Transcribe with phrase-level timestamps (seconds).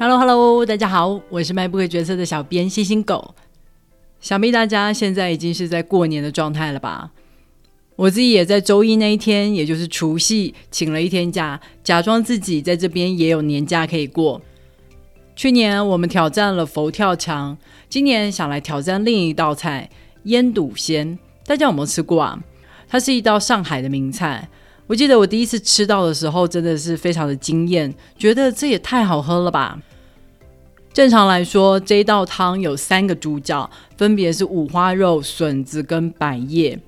[0.00, 3.34] Hello Hello，大家好，我是卖不会角色的小编星星狗。
[4.20, 7.10] 想必大家现在已经是在过年的状态了吧？
[7.96, 14.40] 我自己也在周一那一天，也就是除夕，请了一天假，假装自己在这边也有年假可以过。
[15.34, 17.58] 去年我们挑战了佛跳墙，
[17.88, 19.90] 今年想来挑战另一道菜
[20.22, 22.38] 烟肚鲜，大家有没有吃过啊？
[22.88, 24.48] 它是一道上海的名菜。
[24.88, 29.78] 我记得我第一次吃到的时候，真的是非常的惊艳，觉得这也太好喝了吧！
[30.94, 36.80] 正常来说，这一道汤有三个主角，分别是五花肉、笋子跟百叶。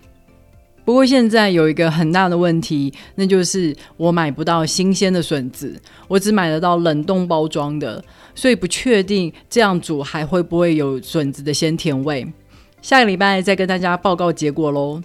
[0.82, 8.02] 不过现在有一个很大的问题，那就是我买不到新鲜的笋子，我只买得到冷冻包装的，
[8.34, 12.26] 所以不确定这样煮还会不会有笋子的鲜甜味。
[12.80, 15.02] 下个礼拜再跟大家报告结果喽。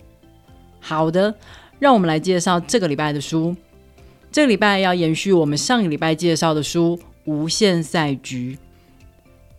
[0.80, 1.36] 好的。
[1.79, 3.55] 让我们来介绍这个礼拜的书。
[4.31, 8.58] 这个礼拜要延续我们上个礼拜介绍的书《无限赛局》。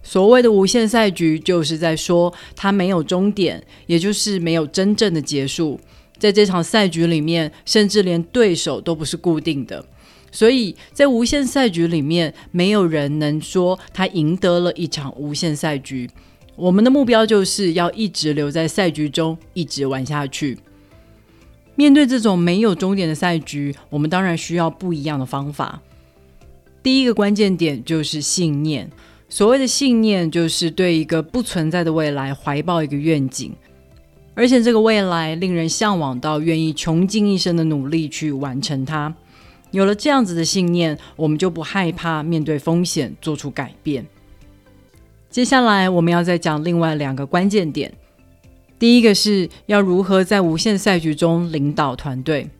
[0.02, 5.80] 所谓的无限赛局，就是在说它没有终点，也就是没有真正的结束。
[6.18, 9.84] 在这场赛局里面，甚至连对手都不是固定的。
[10.30, 16.08] 所以在无限赛局里面，没有人能说他赢得了一场无限赛局。
[16.54, 20.58] 我们的目标就是要一直留在赛局中，一直玩下去。
[21.76, 25.80] 面对这种没有终点的赛局，我们当然需要不一样的方法。
[26.82, 28.90] 第一个关键点就是信念。
[29.28, 33.52] 所谓的信念，就是对一个不存在的未来怀抱一个愿景，
[34.34, 39.12] 而且这个未来令人向往到愿意穷尽一生的努力去完成它。
[39.72, 44.06] 有了这样子的信念，我们就不害怕面对风险，做出改变。
[45.28, 47.92] 接下来，我们要再讲另外两个关键点。
[48.78, 52.50] 第一个是要如何在无限赛局中领导团队，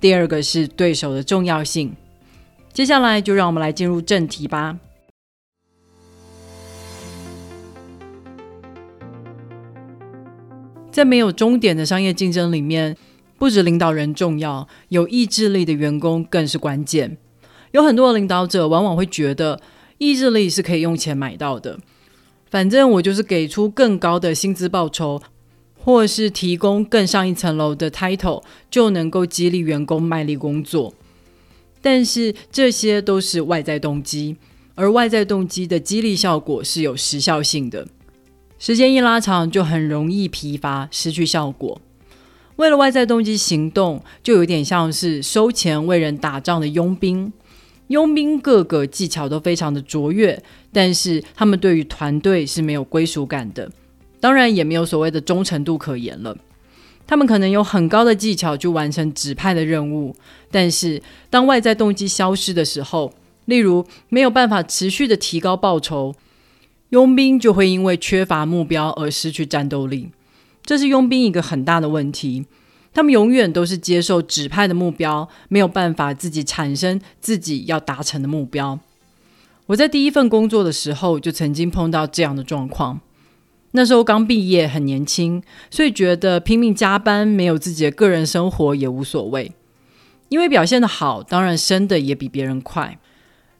[0.00, 1.94] 第二个是对手的重要性。
[2.72, 4.78] 接下来就让我们来进入正题吧。
[10.92, 12.96] 在没有终点的商业竞争里面，
[13.36, 17.18] 不止领导人重要，有意志力的员工更是关键。
[17.72, 19.60] 有很多领导者往往会觉得，
[19.98, 21.78] 意志力是可以用钱买到的，
[22.48, 25.20] 反正我就是给出更高的薪资报酬。
[25.86, 30.92] 或是提供更上一层楼的 title，就能够激励员工卖力工作。
[31.80, 34.34] 但是这些都是外在动机，
[34.74, 37.86] 而外在动机的激励效果是有时效性的，
[38.58, 41.80] 时间一拉长就很容易疲乏，失去效果。
[42.56, 47.32] 为了外在动机行动，就有点像是收钱为人打仗的佣兵。
[47.86, 50.42] 佣兵各个技巧都非常的卓越，
[50.72, 53.70] 但是他们对于团队是没有归属感的。
[54.26, 56.36] 当然也没有所谓的忠诚度可言了。
[57.06, 60.16] 他们可能有很高的技巧去完成指派的任务，
[60.50, 61.00] 但是
[61.30, 66.16] 当外在动机消失的时候，例如没有办法持续的提高报酬，
[66.88, 70.10] 佣兵就会因为缺乏目标而失去战斗力。
[70.64, 72.46] 这是佣兵一个很大的问题。
[72.92, 78.80] 他们永远都是接受指派的目标，没有办法自己产生自己要达成的目标。
[79.66, 83.00] 我在第一份工作的时候就曾经碰到这样的状况。
[83.76, 89.52] 那时候刚毕业，很年轻，所以觉得拼命加班，没有自己的个人生活也无所谓。
[90.30, 92.98] 因为表现的好，当然升的也比别人快。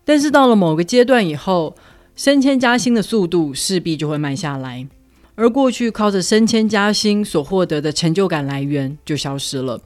[0.07, 1.77] 但是到了某个阶段以后，
[2.17, 4.89] 升迁加薪的速度势必就会慢下来，
[5.35, 9.79] 而过去靠着升迁加薪所获得的成就感来源就消失了。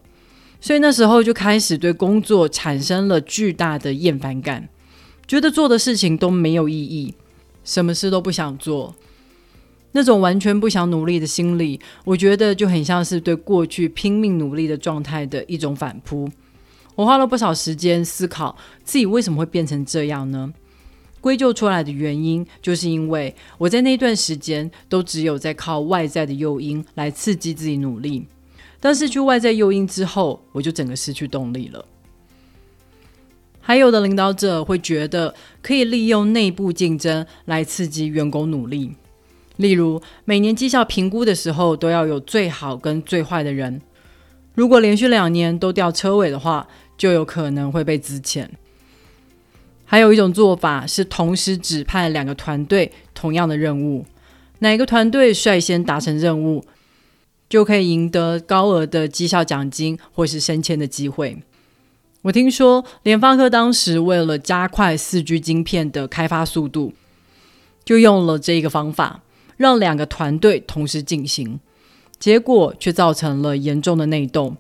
[0.61, 4.69] 所以那时候就开始对工作产生了巨大的厌烦感，
[5.27, 7.15] 觉得做的事情都没有意义，
[7.65, 8.95] 什么事都不想做。
[9.93, 16.29] 那种完全不想努力的心理，我觉得就很像是对过去拼命努力的状态的一种反扑。
[16.95, 20.53] 我花了不少时间思考自己为什么会变成这样呢？
[21.21, 28.27] 归咎出来的原因，就是因为我在那段时间都只有在靠外在的诱因来刺激自己努力，
[28.81, 31.85] 当失去外在诱因之后，我就整个失去动力了。
[33.61, 38.95] 还有的领导者会觉得可以利用内部竞争来刺激员工努力。
[39.61, 43.83] 例如，每年绩效评估的时候，都要有最好跟最坏的人。
[44.55, 46.67] 如果连续两年都掉车尾的话，
[46.97, 48.49] 就有可能会被资遣。
[49.85, 54.07] 还有一种做法是同时指派两个团队同样的任务，
[54.61, 56.65] 哪个团队率先达成任务，
[57.51, 61.37] 就可以赢得高额的绩效奖金或是升迁的机会。
[62.23, 66.95] 我听说联发科当时为了加快四 G 晶片的开发速度，
[67.85, 69.21] 就用了这个方法。
[69.61, 71.61] 让两个团队同时进行，
[72.19, 74.57] 结果却造成了严重的内斗，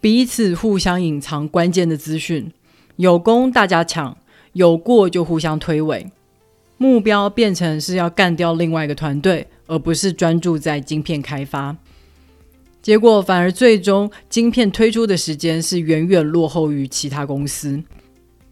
[0.00, 2.52] 彼此互相隐藏关键的资讯，
[2.94, 4.16] 有功大家抢，
[4.52, 6.06] 有过就互相推诿。
[6.78, 11.76] 目标变成是要干掉另外一个团队，而不是专注在晶片开发。
[12.80, 17.82] 结果反而最终晶片推出的时间是远远落后于其他公司，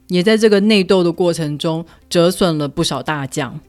[0.08, 3.60] 也在这个内斗的过程中折损了不少大将。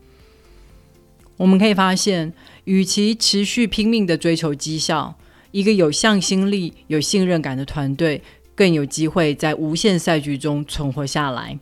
[1.41, 2.31] 我们可以发现，
[2.65, 5.15] 与其持续拼命的追求绩效，
[5.49, 8.21] 一个有向心力、有信任感的团队
[8.53, 11.57] 更有机会在无限赛局中存活下来。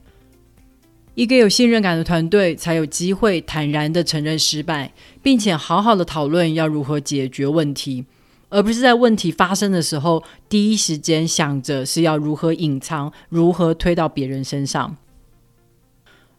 [1.15, 4.91] 一个有信任感的团队才有机会坦然的承认失败，
[5.23, 8.03] 并且好好的讨论要如何解决问题。
[8.49, 14.97] 而不是在问题发生的时候，第一时间想着是要如何隐藏、如何推到别人身上。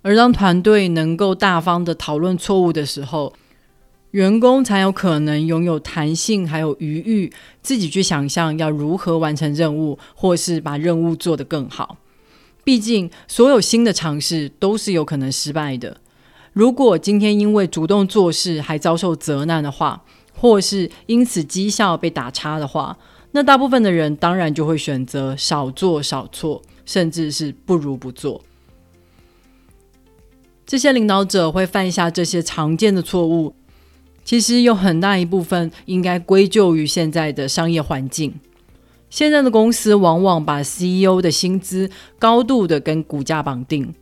[0.03, 3.35] 而当团队能够大方的讨论错误的时候，
[4.13, 7.33] 员工才有可能拥有弹性，还有余裕，
[7.63, 11.99] 自己去想象要如何完成任务，或是把任务做得更好。
[12.65, 15.99] 毕竟，所有新的尝试都是有可能失败的。
[16.53, 20.03] 如果今天因为主动做事还遭受责难的话，
[20.35, 22.97] 或是因此绩效被打差的话，
[23.33, 28.43] 那大部分的人当然就会选择少做少错，甚至是不如不做。
[30.71, 33.53] 这些领导者会犯下这些常见的错误，
[34.25, 38.33] 其实有很大一部分应该归咎于现在的商业环境。
[39.09, 41.91] 现在的公司往往把 CEO 的薪资
[42.21, 43.93] 高度的跟股价绑定，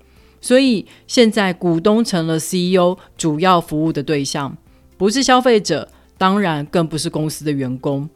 [0.43, 4.55] 所以现在股东成了 CEO 主要服务的对象，
[4.99, 5.88] 不是消费者。
[6.19, 8.11] 当然，更不是公司的员工。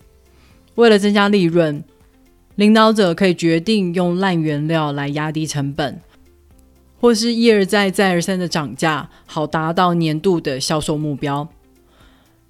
[0.74, 1.82] 为了增加利润，
[2.56, 5.98] 领导者可以决定用烂原料来压低成本，
[7.02, 11.48] 或是一而再、再而三的涨价，好达到年度的销售目标。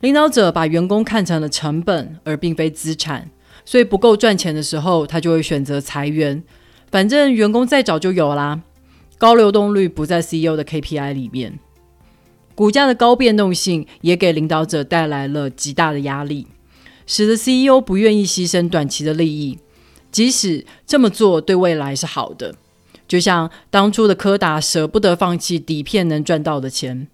[0.01, 3.31] 领导者把员工看成了成本，而并非资产，
[3.65, 6.45] 所以不够赚钱的时候，他就会选择裁员。
[6.91, 8.61] 反正员工再找就有啦。
[9.17, 11.59] 高流动率不在 CEO 的 KPI 里面。
[12.55, 16.47] 股价的高变动性也给领导者带来了极大的压力，
[17.07, 19.59] 使得 CEO 不愿意牺牲短期的利益，
[20.11, 22.55] 即使这么做对未来是好的。
[23.13, 27.09] 就像当初的柯达舍不得放弃底片能赚到的钱，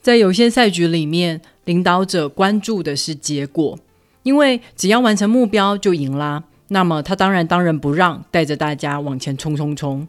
[0.00, 3.78] 在有限赛局里面，领导者关注的是结果，
[4.22, 6.44] 因为只要完成目标就赢啦。
[6.68, 10.08] 那么他当然当仁不让，带着大家往前冲冲冲。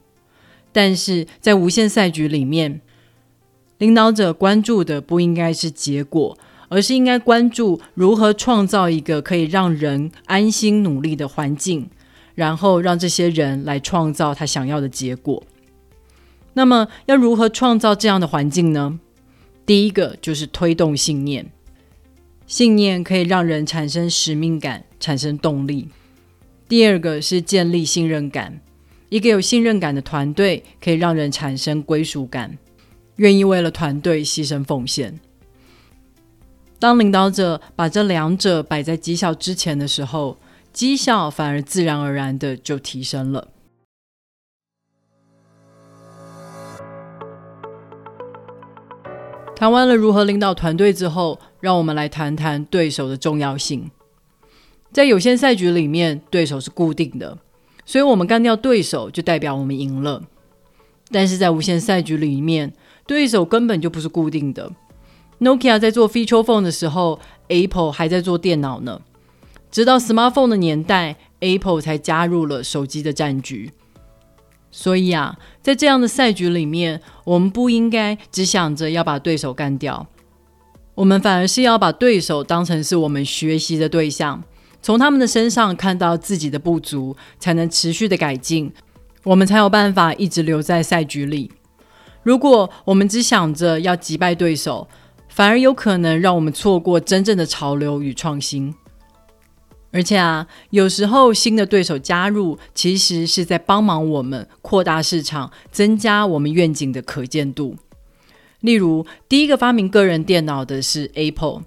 [0.72, 2.80] 但是在无限赛局里面，
[3.80, 6.38] 领导者关注的不应该是结果，
[6.70, 11.90] 而是应该关注如何创造一个可以让人安心努力的环境，
[12.40, 15.44] 然后让这些人来创造他想要的结果。
[16.54, 18.98] 那么，要如何创造这样的环境呢？
[19.66, 21.52] 第一个就是推动信念，
[22.48, 25.90] 信念可以让人产生使命感，产生动力。
[26.70, 28.62] 第二个是建立信任感，
[29.10, 32.58] 一个有信任感的团队可以让人产生归属感。
[33.18, 35.20] 愿意为了团队牺牲奉献。
[36.80, 40.38] 当领导者把这两者摆在绩效之前的时候，
[40.80, 43.50] 绩效反而自然而然的就提升了。
[49.54, 53.92] 谈完了如何领导团队之后，让我们来谈谈对手的重要性。
[54.94, 57.38] 在有限赛局里面，对手是固定的，
[57.84, 60.24] 所以我们干掉对手就代表我们赢了。
[61.12, 62.72] 但是在无限赛局里面，
[63.06, 64.72] 对手根本就不是固定的。
[65.42, 69.02] Nokia 在做 Feature Phone 的时候，Apple 还在做电脑呢。
[69.72, 73.72] 直到 Smartphone 的年代，Apple 才加入了手机的战局。
[74.72, 80.08] 所以啊，在这样的赛局里面，我们不应该只想着要把对手干掉，
[80.94, 84.44] 我们反而是要把对手当成是我们学习的对象，
[84.82, 88.72] 从他们的身上看到自己的不足，才能持续的改进，
[89.24, 91.52] 我们才有办法一直留在赛局里。
[92.22, 94.88] 如果我们只想着要击败对手，
[95.30, 98.76] 反而有可能让我们错过真正的潮流与创新。
[99.92, 107.76] 而且啊，有时候新的对手加入，其实是在帮忙我们扩大市场，增加我们愿景的可见度。
[108.62, 111.64] 例如，第一个发明个人电脑的是 Apple，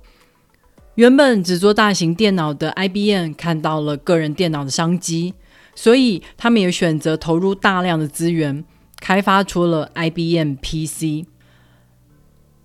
[0.97, 5.35] 原本只做大型电脑的 IBM 看到了个人电脑的商机，
[5.75, 8.65] 所以他们也选择投入大量的资源。
[9.01, 11.27] 开发出了 IBM PC。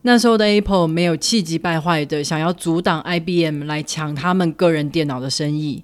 [0.08, 5.84] 那时候的 Apple 没有气急败坏的想要阻挡 IBM 来抢他们个人电脑的生意，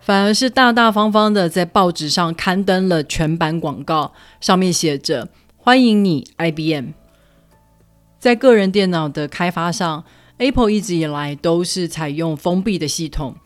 [0.00, 6.86] 反而是大大方方的在报纸上刊登了全版广告，上面写着“欢迎你 IBM”。
[8.18, 10.02] 在个人电脑的开发上
[10.38, 13.36] ，Apple 一直以来都是采用封闭的系统，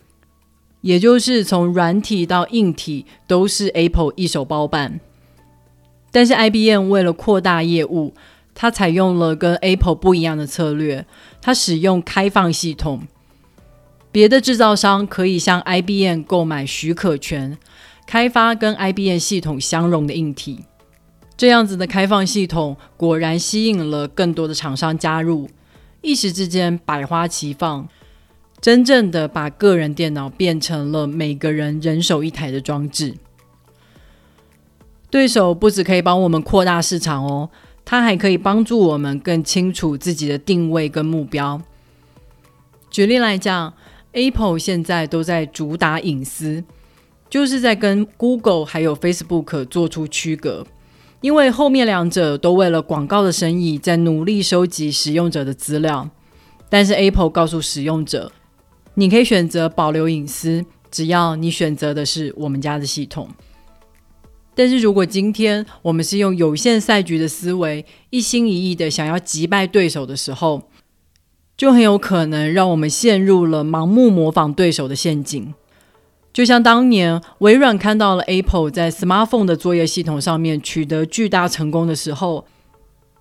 [0.81, 5.01] 也就是从软体到硬体都是 Apple 一手包办。
[6.11, 8.15] 但是 IBM 为了扩大业务，
[8.55, 11.05] 它采用了跟 Apple 不一样的策略，
[11.43, 13.03] 它使用开放系统。
[14.13, 17.59] 别的制造商可以向 IBM 购买许可权，
[18.07, 20.65] 开发跟 IBM 系统相容的硬体。
[21.37, 25.49] 这样子的开放系统果然吸引了更多的厂商加入，
[26.01, 27.89] 一时之间百花齐放，
[28.61, 33.17] 真正的把个人电脑变成了每个人人手一台的装置。
[35.11, 37.51] 对手不止可以帮我们扩大市场哦，
[37.85, 41.61] 它还可以帮助我们更清楚自己的定位跟目标。
[42.91, 43.75] 举例来讲。
[44.17, 46.63] Apple 现在都在主打隐私，
[47.29, 50.65] 就是在跟 Google 还有 Facebook 做出区隔，
[51.21, 56.09] 因为后面两者都为了广告的生意在努力收集使用者的资料，
[56.69, 58.31] 但是 Apple 告诉使用者，
[58.95, 63.29] 你可以选择保留隐私，只要你选择的是我们家的系统。
[64.55, 70.63] 但是如果今天我们是用有限赛局的思维，一心一意的想要击败对手的时候，
[71.57, 75.55] 就很有可能让我们陷入了盲目模仿对手的陷阱，
[76.33, 82.45] 就像当年微软看到了 Apple 在 Smartphone 的作业系统上面取得巨大成功的时候，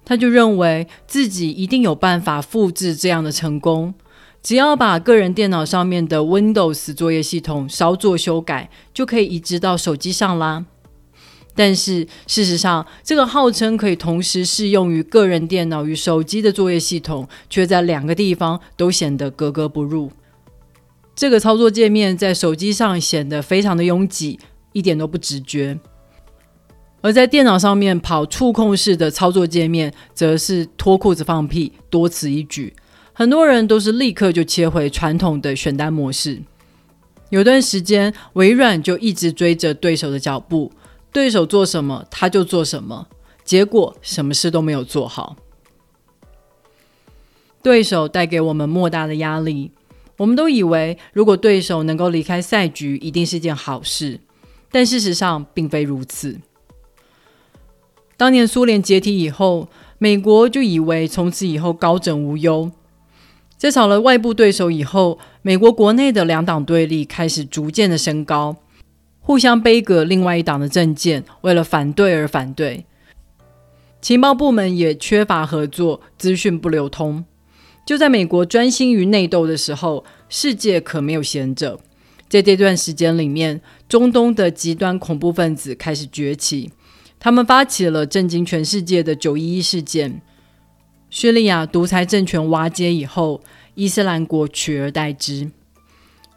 [0.04, 3.94] 他就认为自己一定有办法复制这样的成功，
[4.42, 10.66] 只要把个人电脑上面的 Windows 作业系统稍作修改，就可以移植到手机上啦。
[11.56, 20.12] 但是事实上，这个号称可以同时适用于个人电脑与手机的作业系统，却在两个地方都显得格格不入。
[21.16, 24.40] 这个操作界面在手机上显得非常的拥挤，
[24.72, 25.78] 一点都不直觉；
[27.02, 32.74] 而在电脑上面跑触控式的操作界面，则是脱裤子放屁，多此一举。
[33.14, 36.42] 很多人都是立刻就切回传统的选单模式。
[37.30, 40.72] 有段时间，微软就一直追着对手的脚步。
[41.14, 43.08] 对手做什么，他就做什么，
[43.46, 45.38] 结果什么事都没有做好。
[47.62, 49.72] 对手带给我们莫大的压力，
[50.18, 54.20] 我们都以为如果对手能够离开赛局，一定是件好事，
[54.72, 56.42] 但事实上并非如此。
[58.18, 62.72] 当年苏联解体以后，美国就以为从此以后高枕无忧，
[63.58, 68.58] 在少了外部对手以后，美国国内的两党对立开始逐渐的升高。
[69.26, 72.86] 互相背革另外一党的政见，为了反对而反对。
[74.02, 77.24] 情报部门也缺乏合作，资讯不流通。
[77.86, 81.80] 就在美国专心于内斗的时候，世界可没有闲着。
[82.28, 86.72] 在这段时间里面，中东的极端恐怖分子开始崛起，
[87.18, 90.22] 他们发起了震惊全世界的九一一事件。
[91.10, 93.42] 叙利亚独裁政权瓦解以后，
[93.76, 95.52] 伊斯兰国取而代之。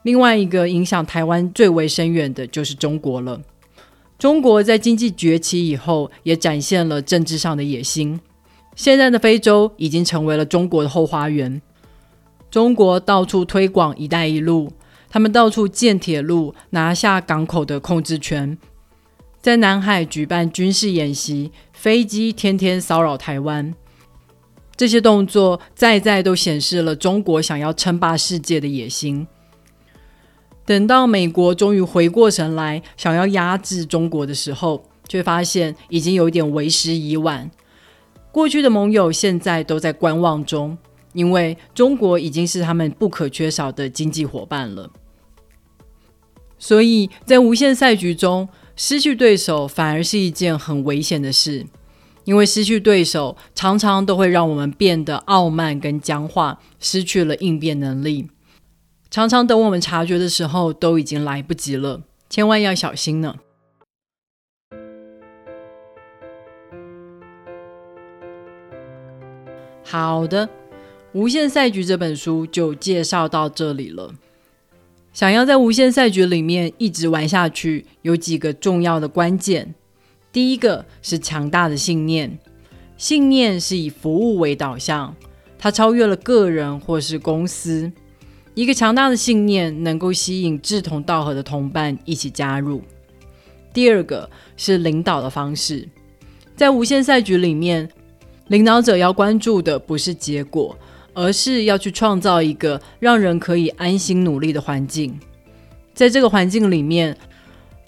[0.07, 3.43] 另外一个影响台湾最为深远的就是中国了。
[4.17, 8.21] 中国在经济崛起以后，也展现了政治上的野心。
[8.77, 11.61] 现在的非洲已经成为了中国的后花园。
[12.53, 14.71] 中国到处推广“一带一路”，
[15.11, 18.57] 他们到处建铁路，拿下港口的控制权，
[19.41, 23.75] 在南海举办军事演习，飞机天天骚扰台湾。
[24.77, 29.27] 这些动作再再都显示了中国想要称霸世界的野心。
[30.67, 37.49] 等到美国终于回过神来，想要压制中国的时候，却发现已经有点为时已晚。
[38.33, 40.77] 过去的盟友现在都在观望中，
[41.13, 44.91] 因为中国已经是他们不可缺少的经济伙伴了。
[46.59, 51.65] 所以在无限赛局中，失去对手反而是一件很危险的事，
[52.25, 58.27] 因为失去对手常常都会让我们变得傲慢跟僵化，失去了应变能力。
[59.17, 63.37] 常常等我们察觉的时候，都已经来不及了，千万要小心呢。
[69.83, 70.47] 好的，
[71.13, 74.13] 《无限赛局》这本书就介绍到这里了。
[75.15, 79.75] 想要在无限赛局里面一直玩下去，有几个重要的关键。
[80.31, 82.39] 第一个是强大的信念，
[82.99, 85.17] 信念是以服务为导向，
[85.59, 87.91] 它超越了个人或是公司。
[88.57, 92.81] 一个强大的信念能够吸引志同道合的同伴一起加入。
[93.75, 95.87] 第二个是领导的方式，
[96.57, 97.87] 在无限赛局里面，
[98.49, 100.75] 领导者要关注的不是结果，
[101.13, 105.21] 而是要去创造一个让人可以安心努力的环境。
[105.93, 107.15] 在这个环境里面，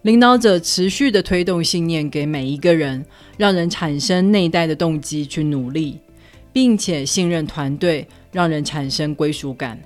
[0.02, 3.02] 领导者持续的推动信念给每一个人，
[3.38, 5.98] 让人产生内在的动机去努力，
[6.52, 9.80] 并且信任团队，让人产生归属感。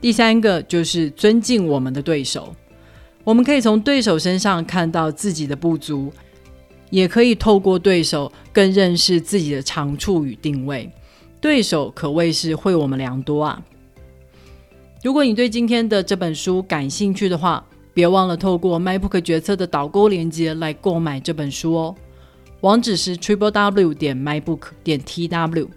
[0.00, 2.54] 第三个就是尊敬我们的对手，
[3.22, 6.12] 我们可以从对手身上看到自己的不足，
[6.88, 10.90] 也可以透过对手更认识自己的长处与定位。
[11.40, 13.62] 对手可谓是会我们良多啊！
[15.02, 21.94] 如果你对今天的这本书感兴趣的话，别忘了透过 MyBook 决策的导购链接来购买这本书哦。
[22.60, 25.68] 网址是 triple w 点 mybook 点 tw。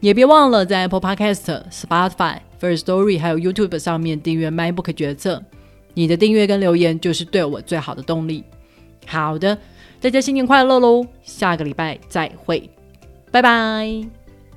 [0.00, 5.42] 也别忘了在 Apple Podcast、Spotify、First Story 还有 YouTube 上面订阅 MyBook 决策。
[5.94, 8.44] 你的订阅跟留言就是对我最好的动力。
[9.06, 9.56] 好的，
[10.00, 11.06] 大家新年快乐喽！
[11.22, 12.68] 下个礼拜再会，
[13.30, 14.15] 拜拜。